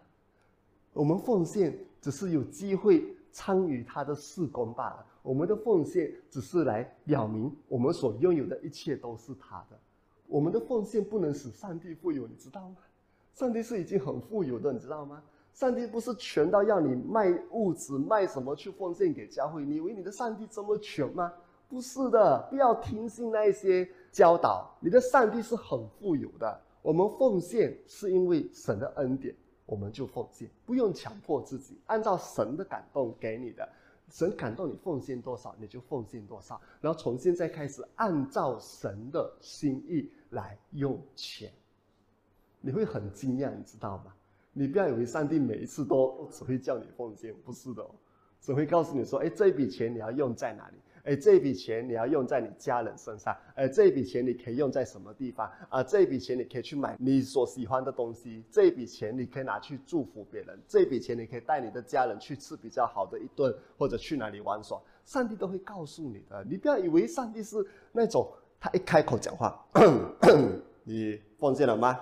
[0.93, 5.05] 我们奉献只是有机会参与他的事工罢了。
[5.25, 9.79] 我们的奉献只是来表明我们所拥有的一切都是他的。
[10.27, 12.77] 我们的奉献不能使上帝富有，你知道吗？
[13.33, 15.23] 上帝是已经很富有的，你知道吗？
[15.51, 19.65] 上帝不是穷到要你卖物质、卖什么去奉献给教会。
[19.65, 21.33] 你以为你的上帝这么穷吗？
[21.67, 24.69] 不是的，不要听信那些教导。
[24.79, 26.61] 你的上帝是很富有的。
[26.83, 29.35] 我们奉献是因为神的恩典，
[29.65, 33.67] 我们就奉献，不用强迫自己，按照神的感动给你的。
[34.09, 41.51] 神感动你奉献多少，你就奉献多少，然后从现在开始按照神的心意来用钱，
[42.61, 44.13] 你会很惊讶，你知道吗？
[44.53, 47.85] 你不要以为上帝每一次都只会叫你奉献，不是的，
[48.39, 53.35] 只会告诉你说：“哎，这笔钱你要用在哪里。”哎，这笔钱你要用在你家人身上。
[53.53, 55.83] 哎，这笔钱你可以用在什么地方啊？
[55.83, 58.43] 这笔钱你可以去买你所喜欢的东西。
[58.49, 60.59] 这笔钱你可以拿去祝福别人。
[60.67, 64.81] 这笔钱你可以带你的家人去吃比较好的一顿，或者去哪里玩耍。
[65.05, 66.43] 上帝都会告诉你的。
[66.43, 67.57] 你不要以为上帝是
[67.91, 68.27] 那种
[68.59, 69.63] 他一开口讲话，
[70.83, 71.99] 你奉献了吗？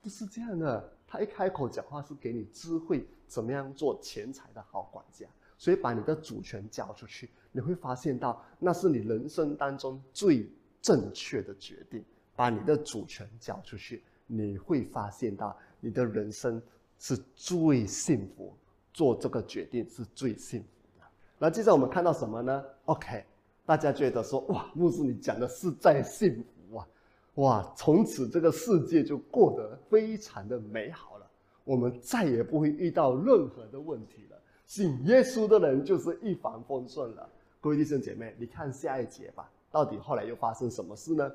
[0.00, 0.92] 不是这样的。
[1.06, 5.26] 他一开口讲话是给你智慧，怎么样做钱财的好管家。
[5.58, 12.04] 所以把你的主权交出去，你会发现到那是你人生当中最正确的决定。
[12.34, 16.60] 把你的主权交出去，你会发现到你的人生
[16.98, 18.56] 是最幸福，
[18.90, 21.06] 做这个决定是最幸福的。
[21.38, 23.22] 那接着我们看到什么呢？OK，
[23.66, 26.88] 大家觉得说哇，牧师你讲的是在幸福啊，
[27.34, 31.30] 哇，从此这个世界就过得非常的美好了，
[31.64, 34.38] 我们再也不会遇到任何的问题了。
[34.64, 37.28] 信耶稣的人就是一帆风顺了。
[37.62, 41.32] 各位弟兄姐妹，你看下一节吧，到底后来又发生什么事呢？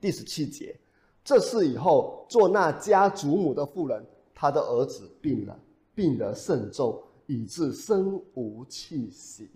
[0.00, 0.78] 第十七节，
[1.24, 4.00] 这事以后，做那家祖母的妇人，
[4.32, 5.58] 她的儿子病了，
[5.92, 9.50] 病得甚重，以致身无气息。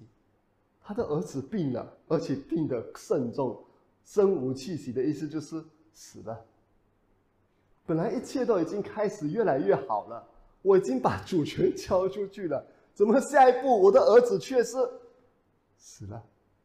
[0.83, 3.57] 他的儿子病了，而且病得甚重，
[4.05, 5.62] 身无气息的意思就是
[5.93, 6.45] 死了。
[7.87, 10.27] 本来一切都已经开始越来越好了，
[10.62, 12.67] 我已经把主权交出去了。
[12.95, 14.77] 怎么下一步我的儿子却是
[15.79, 16.23] 死了？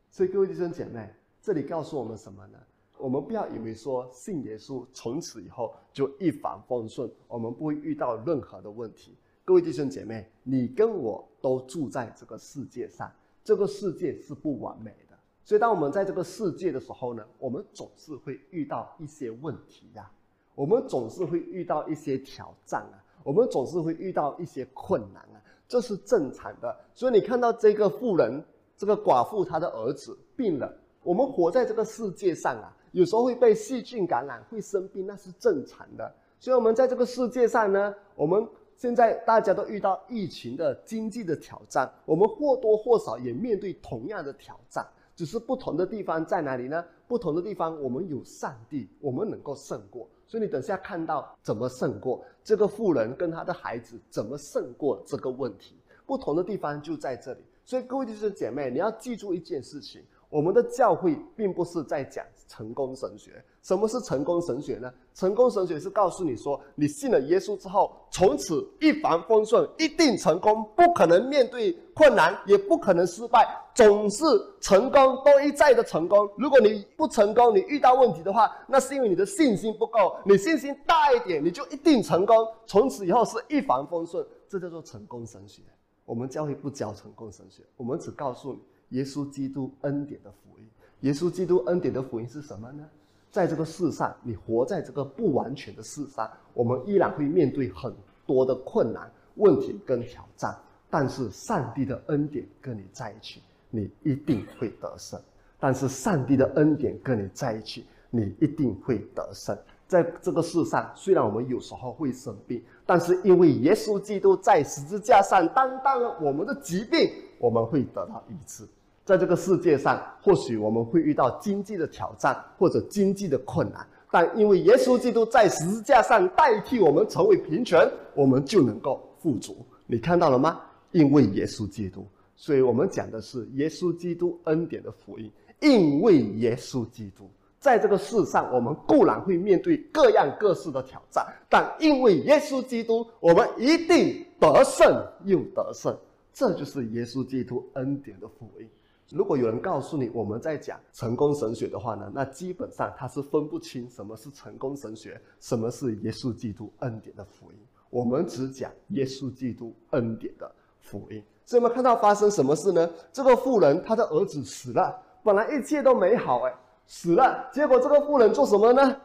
[0.09, 1.09] 所以各位弟兄姐妹，
[1.41, 2.57] 这里告诉我们什么呢？
[2.97, 9.15] 我们不要以为说信耶稣从此以后就一帆风顺，我们不会遇到任何的问题。
[9.45, 13.11] 各位弟兄姐妹，你跟我都住在这个世界上，
[13.43, 15.17] 这个世界是不完美的。
[15.43, 20.09] 所以当我们在这个世界的时候呢，我们总是会遇到一些问题呀，
[20.55, 25.41] 我们总是会遇到一些挑战啊，我们总是会遇到一些困难啊。
[25.67, 28.41] 这是正常的，所以你看到这个富人，
[28.83, 30.69] 这个寡妇，她的儿子病了。
[31.03, 36.13] 我们活在这个世界上啊，有时候会被细菌感染，会生病，那是正常的。
[36.37, 46.83] 所以，我们在这个世界上呢，我们现在大家都遇到疫情的经济的挑战，我们或多或少也面对同样的挑战，只是不同的地方在哪里呢？
[47.07, 50.05] 不同的地方，我们有上帝，我们能够胜过。
[50.27, 57.39] 所以你等下看到怎么胜过这个妇人跟她的孩子怎么胜过这个问题，不同的地方就在这里。
[57.65, 60.03] 所以各位弟兄姐妹，你要记住一件事情。
[60.29, 63.43] 我们的教会并不是在讲成功神学。
[63.61, 64.91] 什么是成功神学呢？
[65.13, 74.25] 成功神学是告诉你说，你信了耶稣之后，从此一帆风顺，一定成功，不可能面对困难，也不可能失败，总是
[74.59, 76.27] 成功，都一再的成功。
[76.35, 80.17] 如果你不成功，你遇到问题的话，那是因为你的信心不够。
[80.25, 84.25] 你信心大一点，你就一定成功，从此以后是一帆风顺。
[84.49, 85.61] 这叫做成功神学。
[86.05, 88.59] 我们教会不教成功神学，我们只告诉你
[88.97, 90.67] 耶稣基督恩典的福音。
[91.01, 92.83] 耶稣基督恩典的福音是什么呢？
[93.31, 97.93] 在这个世上，你活在这个不完全的世上，我们依然会面对很
[98.27, 100.55] 多的困难、问题跟挑战。
[100.89, 105.19] 但是上帝的恩典跟你在一起，你一定会得胜。
[105.59, 109.57] 但是上帝的恩典跟你在一起，你一定会得胜。
[109.87, 118.63] 在这个世上，虽然我们有时候会生病，但是因为耶稣基督在十字架上担当了我们的疾病，我们会得到医治。
[119.05, 127.79] 在这个世界上，或许我们会遇到经济的挑战或者经济的困难，但因为耶稣基督在十字架上代替我们成为贫穷，
[128.15, 129.57] 我们就能够富足。
[129.85, 130.61] 你看到了吗？
[130.91, 135.29] 因为耶稣基督，所以我们讲的是耶稣基督恩典的福音。
[135.59, 137.29] 因为耶稣基督，
[137.63, 145.97] 在这个世上，我们固然会面对各样各式的挑战，但因为耶稣基督，我们一定得胜又得胜。
[146.33, 148.67] 这就是耶稣基督恩典的福音。
[149.11, 157.57] 如果有人告诉你我们在讲成功神学的话呢，那基本上他是分不清什么是成功神学，什么是耶稣基督恩典的福音。
[157.89, 161.23] 我们只讲耶稣基督恩典的福音。
[161.45, 162.89] 所以我们看到发生什么事呢？
[163.13, 166.53] 这个妇人他的儿子死了，本来一切都美好，哎，
[166.87, 167.49] 死了。
[167.51, 168.95] 结果这个妇人做什么呢？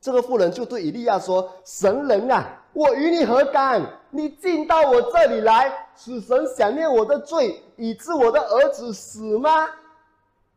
[0.00, 2.44] 这个妇人就对以利亚说：“神人啊，
[2.74, 3.80] 我与你何干？
[4.10, 9.50] 你进到我这里来，使神想念我的罪，以致我的儿子死吗？”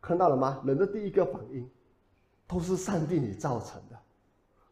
[0.02, 0.60] 看到了吗？
[0.64, 1.68] 人的第一个反应，
[2.46, 3.96] 都是上帝你造成的。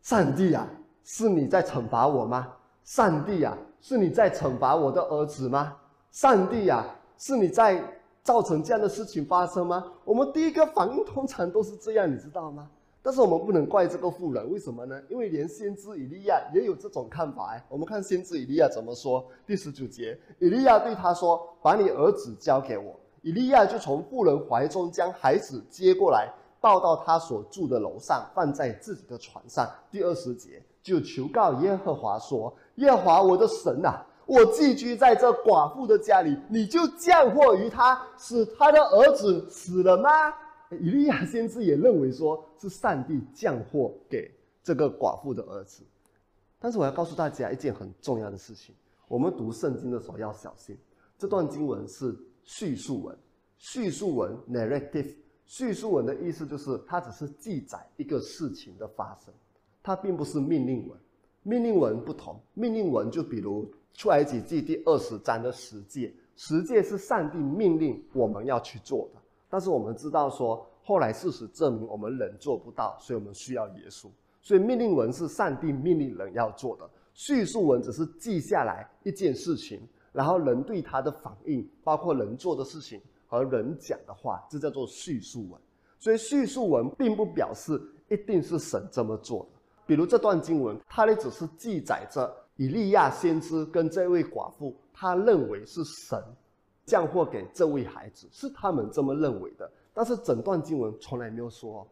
[0.03, 0.69] 上帝啊，
[1.05, 2.47] 是你在惩罚我吗？
[2.85, 5.75] 上帝啊，是你在惩罚我的儿子吗？
[6.13, 6.85] 上帝啊，
[7.17, 7.83] 是你在
[8.27, 9.85] 造成这样的事情发生吗？
[10.05, 12.69] 我们第一个反应通常都是这样，你知道吗？
[13.01, 15.01] 但是我们不能怪这个妇人，为什么呢？
[15.09, 17.55] 因为连先知以利亚也有这种看法。
[17.69, 26.29] 我们看先知以利亚怎么说，第十九节，以利亚对他说：“把你儿子交给我。”以利亚就从妇人怀中将孩子接过来，
[26.61, 29.71] 抱到他所住的楼上，放在自己的床上。
[29.89, 40.11] 第二十节就求告耶和华说：“耶和华我的神啊，我寄居在这寡妇的家里，你就降祸于他，使他的儿子死了吗？”
[40.73, 44.29] 以利亚先知也认为说是上帝降祸给
[44.65, 45.85] 这个寡妇的儿子，
[46.59, 48.75] 但是我要告诉大家一件很重要的事情：
[49.07, 50.77] 我们读圣经的时候要小心。
[51.17, 53.17] 这段经文是叙述文，
[53.59, 55.15] 叙述文 （narrative）。
[55.47, 59.33] 叙述文的意思就是它只是记载一个事情的发生，
[59.85, 60.99] 它并不是命令文。
[61.49, 69.21] 命令文不同，命令文就比如出埃及记第二十章的十诫，十诫是上帝命令我们要去做的。
[69.49, 74.09] 但是我们知道说，后来事实证明我们人做不到，所以我们需要耶稣。
[74.43, 79.81] 所以命令文是上帝命令人要做的，叙述文只是记下来一件事情，
[80.13, 85.61] 然后人对他的反应，包括人做的事情和人讲的话，这叫做叙述文。
[86.01, 89.56] 所以叙述文并不表示一定是神这么做的。
[89.87, 96.23] 比如这段经文，它呢只是记载着以利亚先知跟这位寡妇，他认为是神。
[96.85, 101.85] 降祸给这位孩子是他们这么认为的，但是整段经文从来没有说，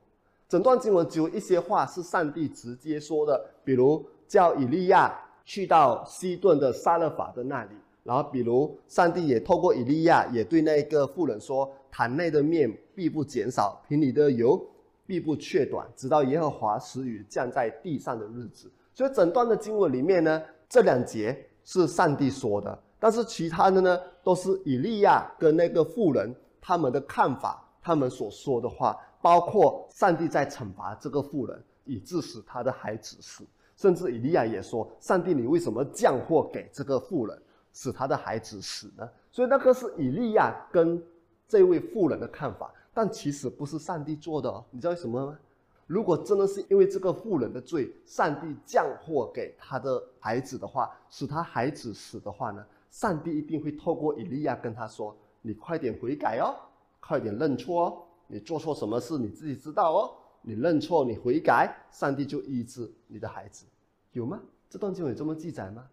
[0.49, 5.13] 整段经文只有一些话是上帝直接说的，比如叫以利亚
[5.45, 14.65] 去到西顿的撒勒法的那里，然后比如上帝也透过以利亚也对那个妇人说，坛内的面必不减少，瓶里的油
[15.07, 18.71] 必不缺短，直到耶和华使雨降在地上的日子。
[18.93, 22.79] 所以整段的经文里面呢，这两节是上帝说的。
[22.99, 33.45] 但是其他的呢，都是以利亚跟那个妇人他们的看法，他们所说的话，包括上帝在惩罚这个妇人，以致使他的孩子死，
[33.77, 37.38] 甚至以利亚也说，上帝你为什么降祸给这个妇人，
[37.75, 39.07] 使他的孩子死呢？
[39.31, 41.03] 所以那个是以利亚跟
[41.47, 44.65] 这位妇人的看法，但其实不是上帝做的哦。
[44.71, 45.39] 你知道为什么吗？
[45.87, 52.65] 如果真的是因为这个妇人的罪，上帝降祸给他的孩子的话，使他孩子死的话呢？
[52.91, 56.55] 上帝一定会透过以利亚跟他说：“你快点悔改哦，
[57.01, 63.67] 快点认错哦，你做错什么事你自己知道哦，你认错，你悔改，上帝就医治你的孩子，
[64.13, 64.41] 有吗？
[64.71, 65.85] 这段经文有这么记载吗？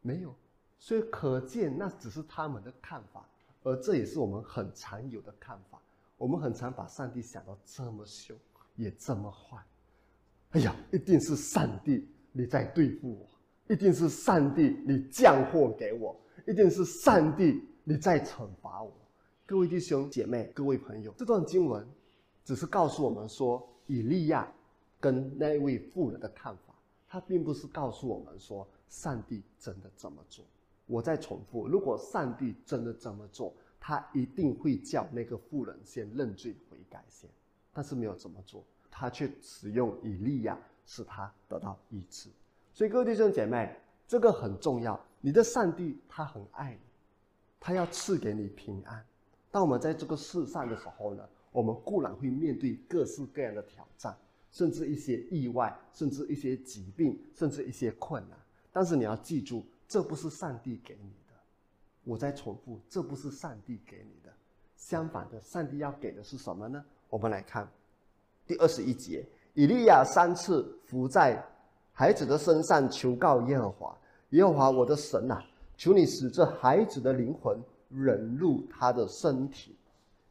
[0.00, 0.34] 没有，
[0.78, 3.28] 所以可见那只是他们的看法，
[3.62, 5.78] 而这也是我们很常有的看法。
[6.16, 8.36] 我们很常把上帝想到这么凶，
[8.76, 9.58] 也这么坏。
[10.50, 13.28] 哎呀，一定是上帝你在对付我，
[13.72, 18.92] 一定是上帝你降祸给我。”一定是上帝你在惩罚我，
[19.46, 21.88] 各位弟兄姐妹、各位朋友，这段经文
[22.44, 24.46] 只是告诉我们说，以利亚
[25.00, 26.74] 跟那位妇人的看法，
[27.08, 30.44] 他并不是告诉我们说上帝真的这么做。
[30.84, 33.54] 我再重复，如果上帝真的这么做，
[33.86, 37.28] 他一定会叫那个妇人先认罪悔改先，
[37.70, 42.30] 但是没有怎么做，他却使用以利亚使他得到医治。
[42.72, 43.76] 所以各位弟兄姐妹，
[44.08, 44.98] 这个很重要。
[45.20, 46.80] 你的上帝他很爱你，
[47.60, 49.04] 他要赐给你平安。
[49.50, 54.16] 当我们在这个世上的时候呢，我们固然会面对各式各样的挑战，
[54.50, 58.38] 甚至一些意外，甚至一些疾病，甚至一些困难。
[58.72, 61.12] 但是你要记住，这不是上帝给你。
[62.04, 64.32] 我再重复，这不是上帝给你的。
[64.76, 66.84] 相反的，上帝要给的是什么呢？
[67.08, 67.66] 我们来看
[68.46, 69.24] 第二十一节，
[69.54, 71.42] 以利亚三次伏在
[71.92, 73.96] 孩子的身上求告耶和华
[74.30, 75.40] ：“耶和华我的神呐，
[75.76, 79.74] 求你使这孩子的灵魂忍入他的身体。”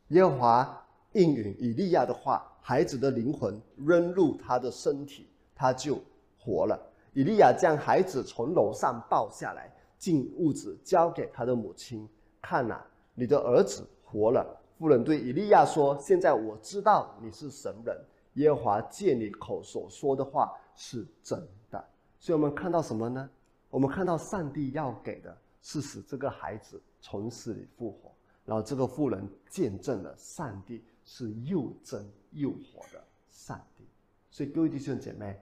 [0.10, 6.00] 耶和华应允以利亚的话，孩子的灵魂扔入他的身体，他就
[6.38, 6.80] 活了。
[7.14, 9.73] 以利亚将孩子从楼上抱下来，
[10.04, 12.06] 进屋子，交给他的母亲。
[12.42, 12.84] 看呐，
[13.14, 14.46] 你的儿子活了。
[14.78, 17.98] 妇人对以利亚说：“现在我知道你是神人，
[18.34, 21.42] 耶和华借你口所说的话是真
[21.72, 21.82] 的。”
[22.20, 23.30] 所以，我们看到什么呢？
[23.70, 28.12] 我们看到上帝要给的是使这个孩子从死里复活，
[28.44, 33.02] 然后这个妇人见证了上帝是又真又活的
[33.32, 33.86] 上帝。
[34.30, 35.40] 所以，各位弟兄姐妹。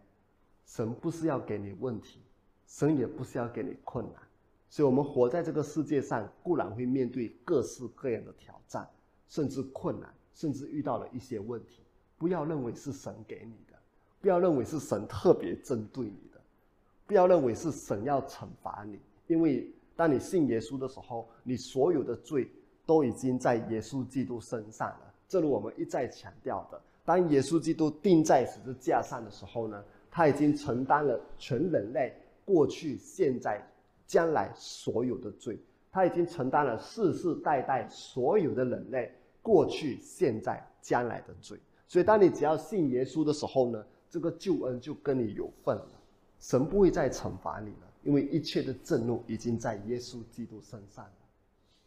[0.63, 2.21] 神不是要给你问题，
[2.65, 4.21] 神也不是要给你困难，
[4.71, 8.89] 所以，我们活在这个世界上，固然会面对各式各样的挑战，
[9.27, 11.81] 甚至困难，甚至遇到了一些问题。
[12.17, 13.77] 不要认为是神给你的，
[14.21, 16.39] 不要认为是神特别针对你的，
[17.05, 18.97] 不要认为是神要惩罚你，
[19.27, 22.49] 因为当你信耶稣的时候，你所有的罪
[22.85, 25.13] 都已经在耶稣基督身上了。
[25.27, 29.83] 正如我们一再强调的，当耶稣基督钉在十字架上的时候呢？
[30.13, 32.13] 他已经承担了全人类
[32.43, 33.65] 过去、现在、
[34.11, 35.57] 将来所有的罪，
[35.89, 39.09] 他已经承担了世世代代所有的人类
[39.41, 41.57] 过去、现在、将来的罪。
[41.87, 45.87] 所以，当你只要信耶稣的时候呢，这个救恩就跟你有份了。
[46.39, 51.11] 神不会再惩罚你了，因为一切的震怒已经在耶稣基督身上了。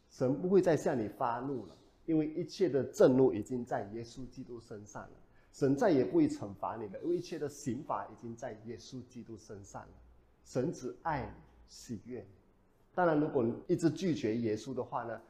[0.09, 5.11] 神不会再向你发怒了，因为一切的震怒已经在耶稣基督身上了。
[5.53, 9.89] 神再也不会惩罚你了，因为一切的刑罚已经在耶稣基督身上了。
[10.47, 11.29] 神只爱你，
[11.75, 12.25] 喜悦。
[12.95, 15.21] 当然，如果一直拒绝耶稣的话呢，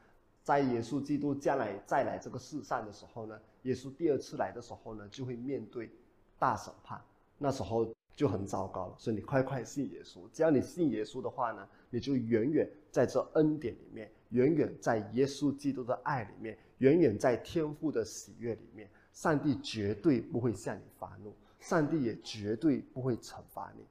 [0.43, 5.89] 在耶稣基督将来再来这个世上的时候呢，耶稣第二次来的时候呢，就会面对
[6.37, 7.01] 大审判，
[7.39, 8.95] 那时候就很糟糕了。
[8.99, 18.87] 所以你快快信耶稣，只要你信耶稣的话呢，你就远远在这恩典里面，远远在耶稣基督的爱里面，远远在天父的喜悦里面。
[19.13, 23.81] 上帝绝对不会向你发怒，上帝也绝对不会惩罚你。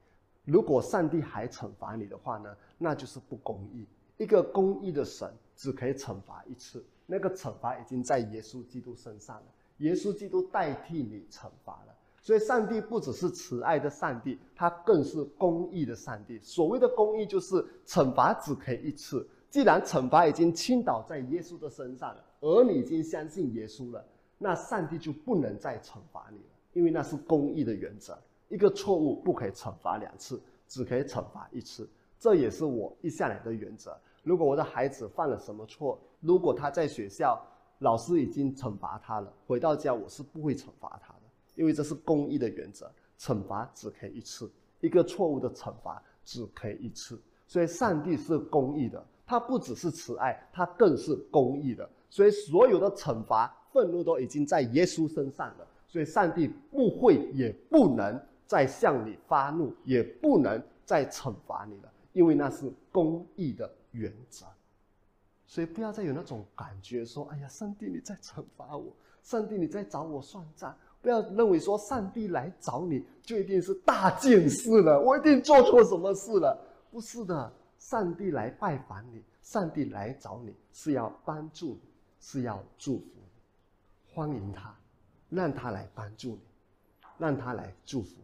[0.44, 3.86] 如果上帝还惩罚你的话呢，那就是不公义。
[4.16, 9.44] 一个公义的神只可以惩罚一次，那个惩罚已经在耶稣基督身上了，
[9.78, 11.94] 耶稣基督代替你惩罚了。
[12.20, 16.38] 所以，上帝不只是慈爱的上帝，他更是公义的上帝。
[16.42, 19.28] 所谓的公义，就是惩罚只可以一次。
[19.50, 24.02] 既然惩罚已经倾倒在耶稣的身上了，而你已经相信耶稣了。
[24.38, 28.18] 那上帝就不能再惩罚你了，因为那是公义的原则。
[28.54, 31.88] 一个错误不可以惩罚两次，只可以惩罚一次。
[32.20, 33.98] 这也是我一向来的原则。
[34.22, 37.44] 如果我的孩子犯了什么错，如果他在学校
[37.80, 41.20] 老师已经惩罚他了，回到家我是不会惩罚他的，
[41.56, 42.88] 因为这是公义的原则。
[43.18, 44.48] 惩罚只可以一次，
[44.80, 47.20] 一个错误的惩罚只可以一次。
[47.48, 51.88] 所以，上帝是公义的，他不只是慈爱，他更是公义的。
[52.08, 53.52] 所以，所有的惩罚。
[53.74, 58.16] 愤怒都已经在耶稣身上了，所以上帝不会也不能
[58.46, 64.46] 再向你发怒，也不能再惩罚你了，因为那是公义的原则。
[65.46, 68.92] 所以不要再有那种感觉，说：“哎呀，上帝你在惩罚我，
[69.22, 76.58] 上帝你在找我算账。”不要认为说上帝来找你就一定是大件事了，我一定做错什么事了。
[76.90, 81.80] 不是的，上帝来拜访你，上帝来找你是要帮助你，
[82.20, 84.14] 是要祝福你。
[84.14, 84.74] 欢迎他，
[85.28, 86.40] 让他来帮助你，
[87.18, 88.16] 让他来祝福，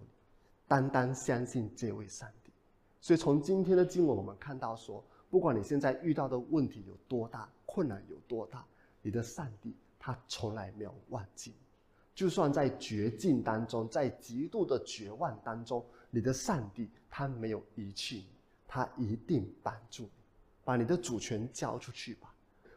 [0.70, 2.52] 单单相信这位上帝。
[3.00, 8.64] 所以从今天的经文，我们看到说，不管你现在遇到的问题有多大，困难有多大，
[9.02, 11.52] 你的上帝他从来没有忘记。
[12.14, 18.26] 就算在绝境当中，在极度的绝望当中，你的上帝他没有遗弃你，
[18.68, 20.10] 他一定帮助你。
[20.62, 22.32] 把你的主权交出去吧，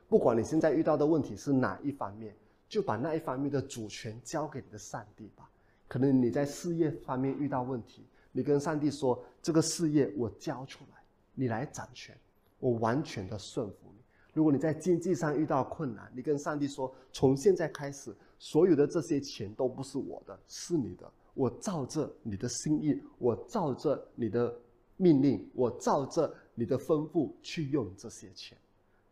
[0.10, 2.36] 不管你现在遇到的问题是哪一方面。
[2.70, 5.48] 就把那一方面的主权交给你的上帝吧。
[5.94, 11.04] 可能你在事业方面遇到问题，你跟上帝说：“这个事业我交出来，
[11.36, 12.18] 你来掌权。
[12.58, 14.02] 我完全的顺服你。
[14.34, 21.08] 如果你在经济上遇到困难，你跟上帝说：从现在开始，所有的这些钱都不是我的，是你的。
[21.36, 24.52] 我照着你的心意，我照着你的
[24.98, 28.58] 命令，我照着你的吩咐去用这些钱。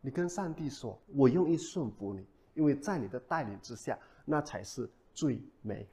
[0.02, 2.26] 你跟上帝说：我愿意顺服你，
[2.56, 5.88] 因为在你的带领之下，那才是最美。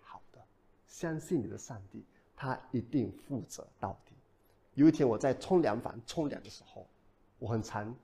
[0.89, 2.03] 相信你的上帝，
[2.34, 4.12] 他一定负责到底。
[4.74, 6.84] 有一天我在冲凉房冲凉的时候，
[7.39, 7.95] 我很常。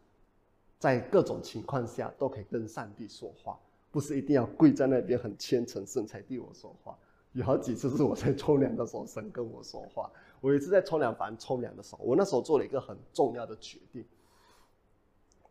[0.76, 3.58] 在各种情况下都可以跟上帝说话，
[3.90, 6.98] 不是一定要跪在那边很虔诚圣才对我说话。
[7.32, 10.10] 有好几次是我在冲凉的时候神跟我说话。
[10.42, 14.04] 我有一次在冲凉房冲凉的时候，我那时候做了一个很重要的决定。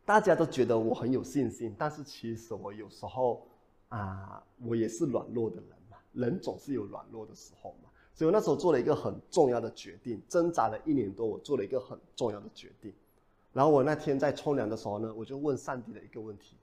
[0.06, 3.48] 大家都觉得我很有信心，但是其实我有时候
[3.90, 5.70] 啊，我也是软弱的人。
[6.14, 7.90] 人总是有软弱的时候嘛。
[8.16, 12.94] 所以我那时候做了一个很重要的决定，挣扎了一年多，我做了一个很重要的决定。
[13.52, 16.56] 然后我那天在冲凉的时候呢，我就问上帝的一个问题：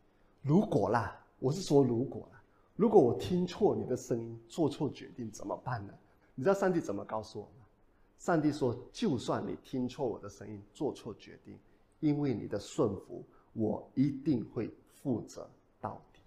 [0.42, 2.40] 如果啦，我是说如果啦，
[2.76, 5.92] 如果我听错你的声音，做错决定怎么办呢？
[6.34, 7.66] 你知道上帝怎么告诉我吗？
[8.18, 11.58] 上帝说：就算你听错我的声音，做错决定，
[12.00, 13.24] 因为你的顺服，
[13.54, 14.70] 我一定会
[15.02, 15.48] 负责
[15.80, 16.20] 到底。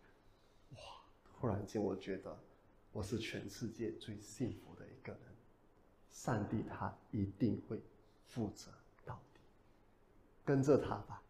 [0.75, 0.79] 哇！
[1.39, 2.35] 突然间，我觉得
[2.93, 5.21] 我是全世界最幸福的一个人。
[6.11, 7.81] 上帝他一定会
[8.27, 8.71] 负责
[9.03, 9.39] 到底。
[10.45, 11.21] 跟着他吧，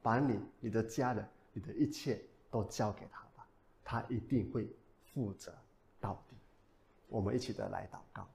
[0.00, 3.46] 把你、你的家人、你的一切都交给他吧，
[3.84, 4.68] 他一定会
[5.12, 5.52] 负责
[6.00, 6.36] 到底。
[7.08, 8.26] 我们一起的来祷告。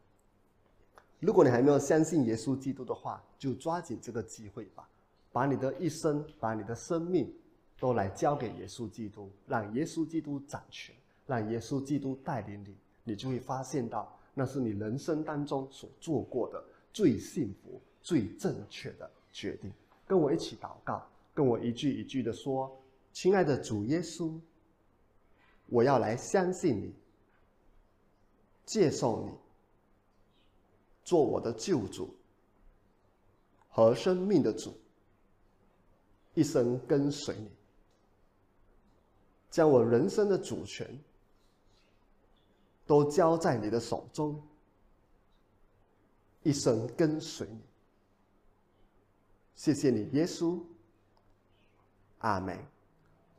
[1.21, 4.89] 如果你还没有相信耶稣基督的话，就抓紧这个机会吧，
[5.31, 7.33] 把你的一生、把你的生命
[7.79, 10.93] 都来交给耶稣基督，让耶稣基督掌权，
[11.25, 19.71] 让耶稣基督带领你，你就会发现到，那是你人生当中所做过的最幸福、最正确的决定。
[20.05, 22.77] 跟我一起祷告，跟我一句一句的说
[23.13, 24.37] ：“亲爱的主耶稣，
[25.67, 26.93] 我要来相信你，
[28.65, 29.31] 接受你，
[31.03, 32.13] 做我的救主
[33.69, 34.73] 和生命的主，
[36.33, 37.49] 一生跟随你，
[39.49, 40.85] 将我人生的主权
[42.85, 44.41] 都交在你的手中，
[46.41, 47.59] 一生跟随你。”
[49.55, 50.59] 谢谢你，耶稣。
[52.19, 52.57] 阿门。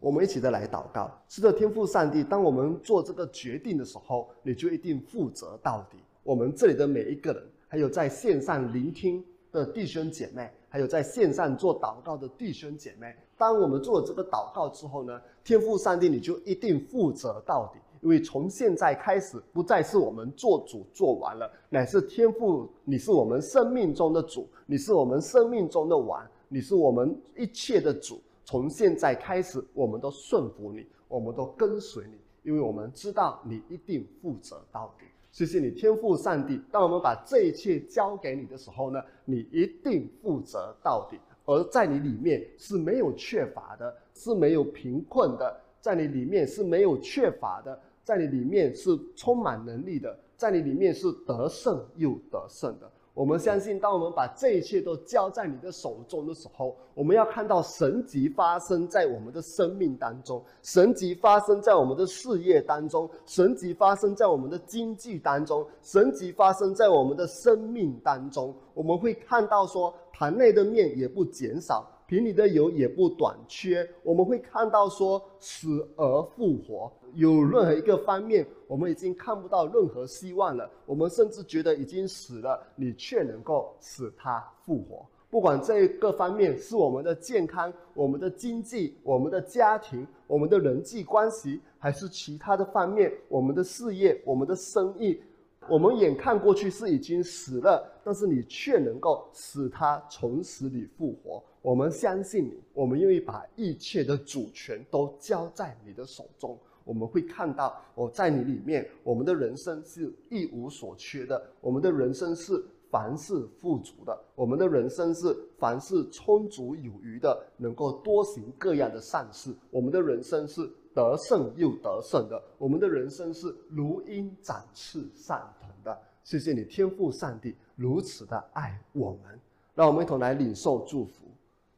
[0.00, 2.22] 我们一起的来祷告，是的，天父上帝。
[2.22, 5.96] 当我们做这个决定的时候，你就一定负责到底。
[6.22, 17.78] 我们这里的每一个人，还有在线上聆听的弟兄姐妹，还有在线上做祷告的弟兄姐妹，当我们做了这个祷告之后呢，天父上帝，你就一定负责到底。
[18.04, 28.20] 因为从现在开始，不再是我们做主做完了，乃是天父，你是我们生命中的主，你是我们生命中的王，你是我们一切的主。
[28.44, 35.06] 从现在开始，我们都顺服你，我们都跟随你，因为我们知道你一定负责到底。
[35.32, 36.60] 谢谢你，天父上帝。
[36.70, 47.80] 当我们把这一切交给你的时候呢，你一定负责到底，而在你里面是没有缺乏的，是没有贫困的，在你里面是没有缺乏的。
[48.04, 52.88] 在你里面是充满能力的，在你里面是得胜又得胜的。
[53.14, 68.52] 我们相信，当我们把这一切都交在你的手中的时候，我们要看到神迹发生在我们的生命当中，神迹发生在我们的事业当中，神迹发生在我们的经济当中，神迹发生在我们的生命当中。
[68.74, 71.88] 我们会看到说，坛内的面也不减少。
[72.06, 80.70] 瓶里的油也不短缺，我们会看到说死而复活，有任何一个方面，我们已经看不到任何希望了。
[80.84, 85.06] 我们甚至觉得已经死了，你却能够使他复活。
[85.30, 95.20] 不管这个方面是我们的健康、我们的经济、我们的家庭、我们的人际关系，还是其他的方面，我们的事业、我们的生意。
[95.68, 101.42] 我们眼看过去是已经死了，但是你却能够使他从死里复活。
[101.62, 106.58] 我们相信你，我们愿意把一切的主权都交在你的手中。
[106.84, 119.54] 我们会看到，我在你里面，我们的人生是一无所缺的，我们的人生是凡事富足的，我们的人生是凡事充足有余的，能够多行各样的善事。
[119.70, 120.70] 我们的人生是。
[120.94, 125.98] 得胜又得胜的，我们的人生是如鹰展翅上腾的。
[126.22, 129.38] 谢谢你，天父上帝如此的爱我们，
[129.74, 131.24] 让我们一同来领受祝福。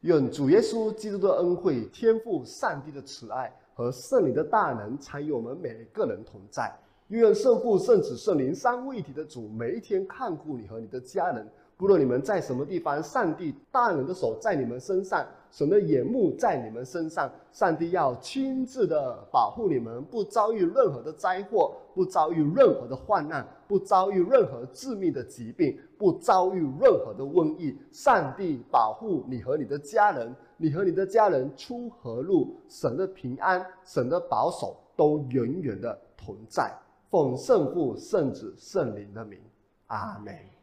[0.02, 6.72] 愿主耶稣基督的恩惠、天父上帝的慈爱和圣灵的大能参与我们每个人同在。
[7.08, 11.48] 愿圣父、圣子、圣灵三位一体的主每一天看顾你和你的家人。
[11.78, 27.76] 不论你们在什么地方，上帝大能的手在你们身上，神的眼目在你们身上，上帝要亲自的保护你们，不遭遇任何的灾祸，不遭遇任何的患难，不遭遇任何致命的疾病，不遭遇任何的瘟疫。
[27.92, 36.72] 上帝保护你和你的家人，你和你的家人出和入，神的平安，神的保守都永远的同在。
[37.10, 39.38] 奉圣父、圣子、圣灵的名，
[39.88, 40.55] 阿门。